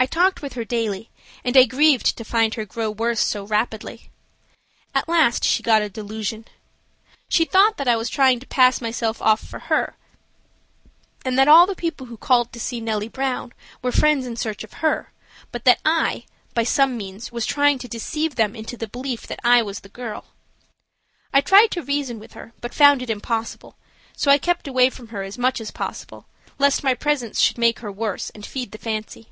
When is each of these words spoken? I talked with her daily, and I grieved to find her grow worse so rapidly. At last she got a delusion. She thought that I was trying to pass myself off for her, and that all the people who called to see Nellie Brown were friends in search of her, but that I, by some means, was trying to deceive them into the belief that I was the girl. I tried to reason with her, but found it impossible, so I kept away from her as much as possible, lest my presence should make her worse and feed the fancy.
I 0.00 0.06
talked 0.06 0.42
with 0.42 0.52
her 0.52 0.64
daily, 0.64 1.10
and 1.44 1.56
I 1.56 1.64
grieved 1.64 2.16
to 2.16 2.24
find 2.24 2.54
her 2.54 2.64
grow 2.64 2.88
worse 2.88 3.18
so 3.18 3.42
rapidly. 3.44 4.10
At 4.94 5.08
last 5.08 5.42
she 5.42 5.60
got 5.60 5.82
a 5.82 5.88
delusion. 5.88 6.44
She 7.28 7.44
thought 7.44 7.78
that 7.78 7.88
I 7.88 7.96
was 7.96 8.08
trying 8.08 8.38
to 8.38 8.46
pass 8.46 8.80
myself 8.80 9.20
off 9.20 9.40
for 9.40 9.58
her, 9.58 9.96
and 11.24 11.36
that 11.36 11.48
all 11.48 11.66
the 11.66 11.74
people 11.74 12.06
who 12.06 12.16
called 12.16 12.52
to 12.52 12.60
see 12.60 12.80
Nellie 12.80 13.08
Brown 13.08 13.52
were 13.82 13.90
friends 13.90 14.24
in 14.24 14.36
search 14.36 14.62
of 14.62 14.74
her, 14.74 15.10
but 15.50 15.64
that 15.64 15.80
I, 15.84 16.26
by 16.54 16.62
some 16.62 16.96
means, 16.96 17.32
was 17.32 17.44
trying 17.44 17.80
to 17.80 17.88
deceive 17.88 18.36
them 18.36 18.54
into 18.54 18.76
the 18.76 18.86
belief 18.86 19.26
that 19.26 19.40
I 19.42 19.62
was 19.62 19.80
the 19.80 19.88
girl. 19.88 20.26
I 21.34 21.40
tried 21.40 21.72
to 21.72 21.82
reason 21.82 22.20
with 22.20 22.34
her, 22.34 22.52
but 22.60 22.72
found 22.72 23.02
it 23.02 23.10
impossible, 23.10 23.76
so 24.16 24.30
I 24.30 24.38
kept 24.38 24.68
away 24.68 24.90
from 24.90 25.08
her 25.08 25.24
as 25.24 25.36
much 25.36 25.60
as 25.60 25.72
possible, 25.72 26.28
lest 26.56 26.84
my 26.84 26.94
presence 26.94 27.40
should 27.40 27.58
make 27.58 27.80
her 27.80 27.90
worse 27.90 28.30
and 28.30 28.46
feed 28.46 28.70
the 28.70 28.78
fancy. 28.78 29.30